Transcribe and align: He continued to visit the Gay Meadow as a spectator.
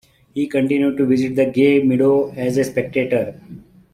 He 0.33 0.47
continued 0.47 0.97
to 0.97 1.05
visit 1.05 1.35
the 1.35 1.45
Gay 1.45 1.83
Meadow 1.83 2.31
as 2.31 2.57
a 2.57 2.63
spectator. 2.63 3.39